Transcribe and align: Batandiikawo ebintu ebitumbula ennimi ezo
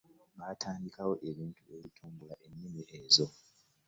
Batandiikawo 0.39 1.13
ebintu 1.29 1.61
ebitumbula 1.75 2.35
ennimi 2.45 2.83
ezo 2.99 3.25